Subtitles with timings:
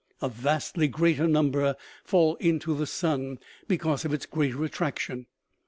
[0.19, 5.27] A vastly greater number fall into the sun, because of its greater attraction.